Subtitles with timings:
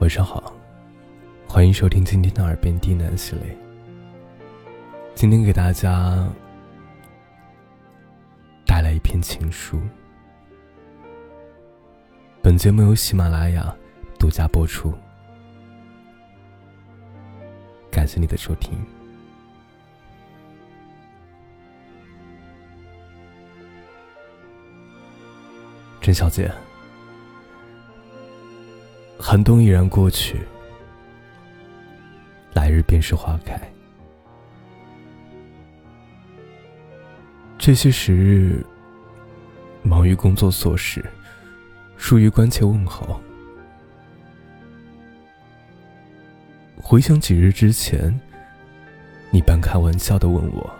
[0.00, 0.52] 晚上好，
[1.46, 3.58] 欢迎收听今天的耳边低喃系列。
[5.12, 6.26] 今天给大家
[8.64, 9.80] 带来一篇情书。
[12.40, 13.74] 本节目由喜马拉雅
[14.20, 14.94] 独家播出，
[17.90, 18.78] 感谢你的收听。
[26.00, 26.50] 甄小姐。
[29.30, 30.40] 寒冬已然过去，
[32.54, 33.60] 来日便是花开。
[37.58, 38.64] 这些时日，
[39.82, 41.04] 忙于工作琐事，
[41.98, 43.20] 疏于关切问候。
[46.80, 48.18] 回想几日之前，
[49.30, 50.74] 你半开玩笑的问我：“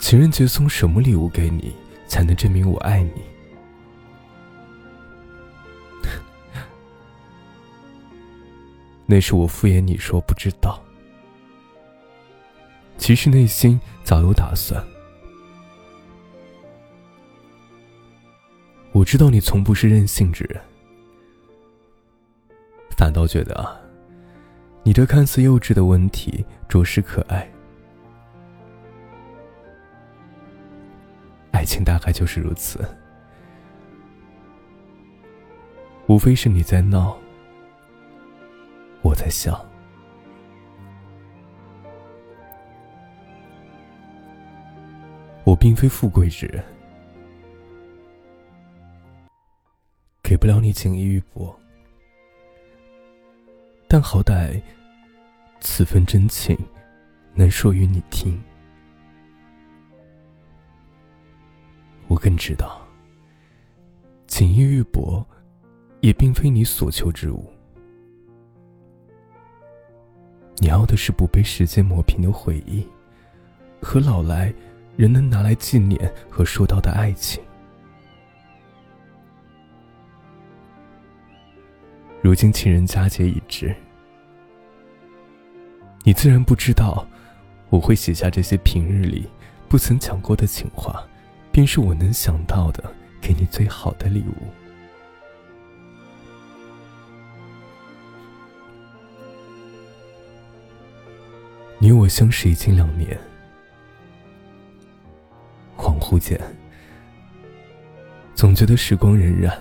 [0.00, 3.22] 情人节送什么礼物给你，才能证明我爱你？”
[9.10, 10.78] 那是我敷衍你说不知道，
[12.98, 14.84] 其实内心早有打算。
[18.92, 20.60] 我知道你从不是任性之人，
[22.98, 23.80] 反倒觉得啊
[24.82, 27.50] 你这看似幼稚的问题着实可爱。
[31.52, 32.86] 爱情大概就是如此，
[36.08, 37.18] 无非是你在闹。
[39.08, 39.58] 我在想，
[45.44, 46.62] 我并非富贵之人，
[50.22, 51.56] 给不了你锦衣玉帛，
[53.88, 54.60] 但好歹
[55.58, 56.54] 此份真情
[57.32, 58.38] 能说与你听。
[62.08, 62.86] 我更知道，
[64.26, 65.24] 锦衣玉帛
[66.02, 67.50] 也并非你所求之物。
[70.60, 72.84] 你要的是不被时间磨平的回忆，
[73.80, 74.52] 和老来
[74.96, 77.42] 人能拿来纪念和说到的爱情。
[82.20, 83.74] 如今情人佳节已至，
[86.02, 87.06] 你自然不知道，
[87.70, 89.28] 我会写下这些平日里
[89.68, 91.06] 不曾讲过的情话，
[91.52, 92.82] 便是我能想到的
[93.20, 94.67] 给你最好的礼物。
[101.80, 103.16] 你我相识已经两年，
[105.76, 106.38] 恍惚间，
[108.34, 109.56] 总觉得时光荏苒。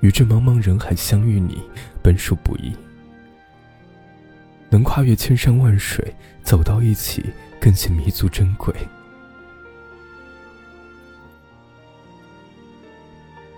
[0.00, 1.62] 与这茫茫人海相遇，你
[2.02, 2.76] 本属不易，
[4.68, 7.24] 能跨越千山万水走到一起，
[7.58, 8.74] 更显弥足珍贵。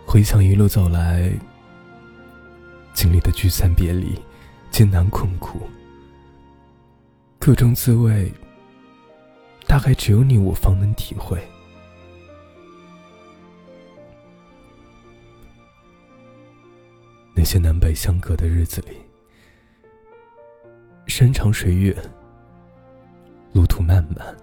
[0.06, 1.28] 回想一路走来，
[2.94, 4.16] 经历的聚散别离。
[4.70, 5.60] 艰难困苦，
[7.38, 8.30] 各种滋味，
[9.66, 11.42] 大概只有你我方能体会。
[17.34, 18.96] 那些南北相隔的日子里，
[21.06, 21.94] 山长水远，
[23.52, 24.36] 路途漫漫，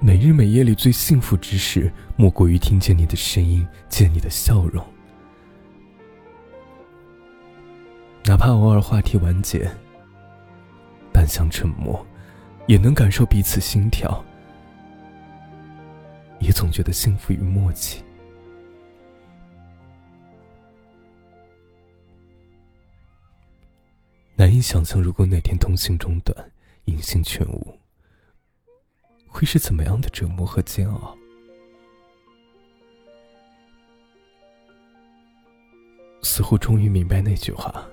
[0.00, 4.84] 每日每夜里最幸福之事，莫过于听见你的声音，见你的笑容。
[8.28, 9.66] 哪怕偶尔话题完结，
[11.10, 12.06] 半晌沉默，
[12.66, 14.22] 也能感受彼此心跳，
[16.38, 18.04] 也总觉得幸福与默契。
[24.36, 26.52] 难以想象，如果哪天通信中断，
[26.84, 27.80] 音信全无，
[29.26, 31.16] 会是怎么样的折磨和煎熬？
[36.22, 37.88] 似乎终于明白那句话。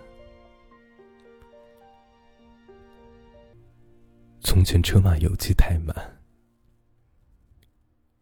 [4.56, 5.94] 从前车马邮寄太慢，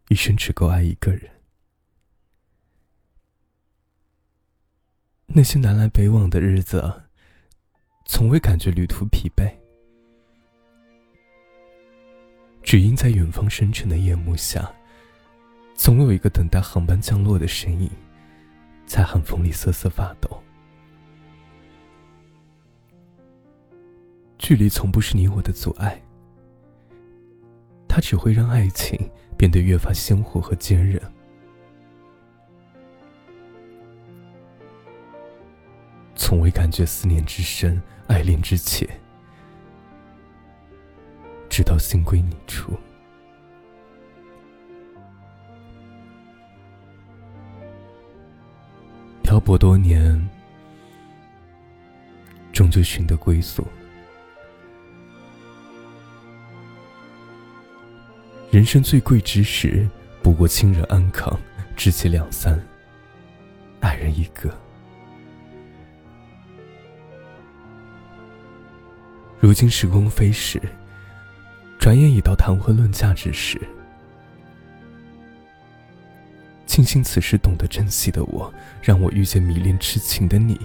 [0.10, 1.30] 一生只够爱一个人。
[5.28, 7.04] 那些南来北往的日子，
[8.08, 9.48] 从未感觉旅途疲惫，
[12.64, 14.74] 只因在远方深沉的夜幕下，
[15.76, 17.88] 总有一个等待航班降落的身影，
[18.88, 20.42] 在寒风里瑟瑟发抖。
[24.40, 26.02] 距离从不是你我的阻碍。
[27.96, 29.00] 它只会让爱情
[29.38, 31.00] 变得越发鲜活和坚韧。
[36.16, 38.90] 从未感觉思念之深，爱恋之切，
[41.48, 42.76] 直到心归你处。
[49.22, 50.20] 漂泊多年，
[52.52, 53.64] 终究寻得归宿。
[58.54, 59.90] 人生最贵之时，
[60.22, 61.36] 不过亲人安康，
[61.76, 62.64] 知己两三，
[63.80, 64.56] 爱人一个。
[69.40, 70.62] 如今时光飞逝，
[71.80, 73.60] 转眼已到谈婚论嫁之时。
[76.68, 78.54] 庆幸此时懂得珍惜的我，
[78.84, 80.62] 让我遇见迷恋痴情的你。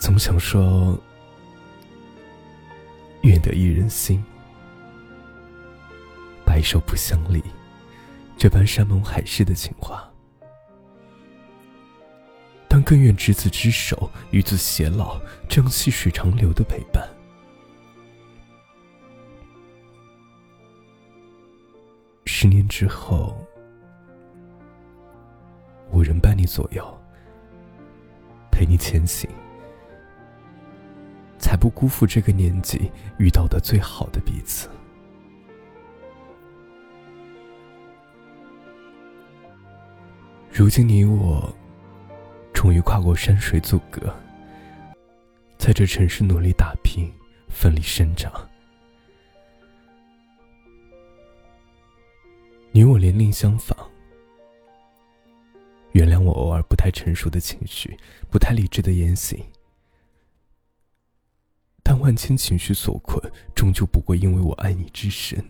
[0.00, 1.00] 总想说，
[3.22, 4.20] 愿得一人心。
[6.58, 7.40] 白首不相离，
[8.36, 10.12] 这般山盟海誓的情话，
[12.66, 17.08] 但更愿执子之手，与子偕老，这样细水长流的陪伴。
[22.24, 23.36] 十年之后，
[25.92, 26.84] 我仍伴你左右，
[28.50, 29.30] 陪你前行，
[31.38, 34.68] 才不辜负这个年纪遇到的最好的彼此。
[40.58, 41.54] 如今你我，
[42.52, 44.12] 终于跨过山水阻隔，
[45.56, 47.08] 在这城市努力打拼，
[47.48, 48.32] 奋力生长。
[52.72, 53.72] 你我年龄相仿，
[55.92, 57.96] 原谅我偶尔不太成熟的情绪，
[58.28, 59.40] 不太理智的言行。
[61.84, 63.22] 但万千情绪所困，
[63.54, 65.40] 终究不过因为我爱你之深，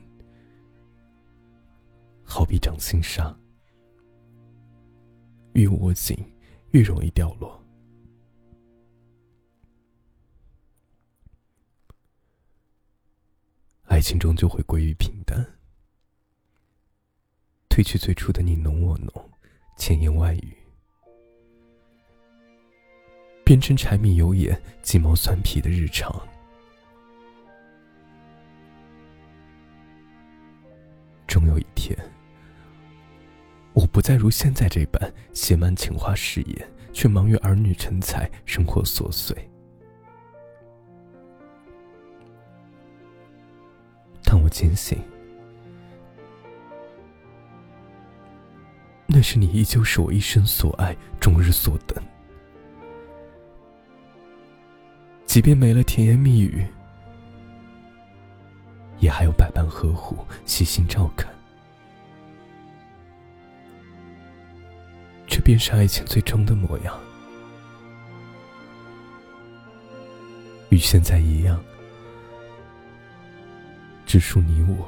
[2.22, 3.34] 好比掌心沙。
[5.58, 6.16] 越握紧，
[6.70, 7.60] 越容易掉落。
[13.86, 15.44] 爱情终究会归于平淡，
[17.68, 19.30] 褪去最初的你侬我侬，
[19.76, 20.56] 千言万语，
[23.44, 26.08] 变成柴米油盐、鸡毛蒜皮的日常。
[31.26, 31.98] 终有一天。
[33.98, 39.36] 不再如现在这般写满情话誓言，却忙于儿女成才、生活琐碎。
[44.22, 44.96] 但我坚信，
[49.08, 52.00] 那是你依旧是我一生所爱、终日所等。
[55.26, 56.64] 即便没了甜言蜜语，
[59.00, 61.36] 也还有百般呵护、细心照看。
[65.48, 66.94] 便是爱情最终的模样，
[70.68, 71.58] 与现在一样，
[74.04, 74.86] 只属你我。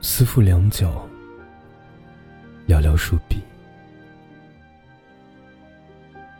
[0.00, 1.06] 思妇良久，
[2.66, 3.42] 寥寥数笔，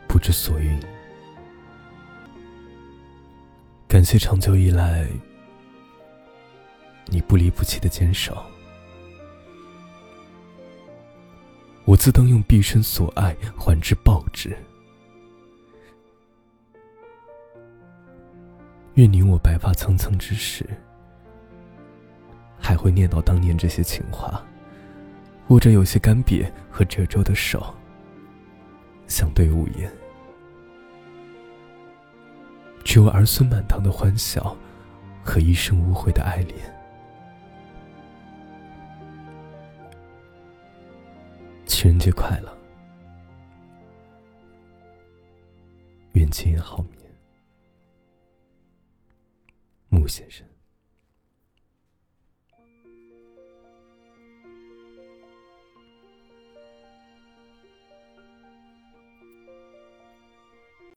[0.07, 0.81] 不知所云。
[4.03, 5.07] 感谢长久以来
[7.05, 8.35] 你不离不弃的坚守，
[11.85, 14.53] 我自当用毕生所爱还之报之。
[18.95, 20.67] 愿你我白发苍苍之时，
[22.59, 24.45] 还会念叨当年这些情话，
[25.47, 27.73] 握着有些干瘪和褶皱的手，
[29.07, 29.89] 相对无言。
[32.83, 34.55] 只有儿孙满堂的欢笑，
[35.23, 36.59] 和一生无悔的爱恋。
[41.65, 42.55] 情人节快乐，
[46.13, 47.11] 愿今夜好眠，
[49.89, 50.45] 木先生。